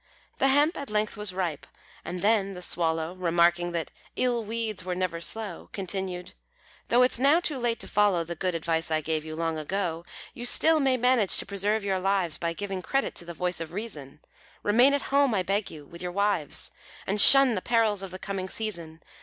The 0.39 0.47
hemp 0.47 0.75
at 0.79 0.89
length 0.89 1.15
was 1.15 1.31
ripe, 1.31 1.67
and 2.03 2.23
then 2.23 2.55
the 2.55 2.61
Swallow, 2.63 3.13
Remarking 3.13 3.71
that 3.73 3.91
"ill 4.15 4.43
weeds 4.43 4.83
were 4.83 4.95
never 4.95 5.21
slow," 5.21 5.69
Continued 5.73 6.33
"Though 6.87 7.03
it's 7.03 7.19
now 7.19 7.39
too 7.39 7.59
late 7.59 7.79
to 7.81 7.87
follow 7.87 8.23
The 8.23 8.33
good 8.33 8.55
advice 8.55 8.89
I 8.89 9.01
gave 9.01 9.23
you 9.23 9.35
long 9.35 9.59
ago, 9.59 10.03
You 10.33 10.43
still 10.47 10.79
may 10.79 10.97
manage 10.97 11.37
to 11.37 11.45
preserve 11.45 11.83
your 11.83 11.99
lives 11.99 12.39
By 12.39 12.53
giving 12.53 12.81
credit 12.81 13.13
to 13.13 13.25
the 13.25 13.35
voice 13.35 13.61
of 13.61 13.73
reason. 13.73 14.21
Remain 14.63 14.95
at 14.95 15.03
home, 15.13 15.35
I 15.35 15.43
beg 15.43 15.69
you, 15.69 15.85
with 15.85 16.01
your 16.01 16.11
wives, 16.11 16.71
And 17.05 17.21
shun 17.21 17.53
the 17.53 17.61
perils 17.61 18.01
of 18.01 18.09
the 18.09 18.17
coming 18.17 18.49
season. 18.49 19.03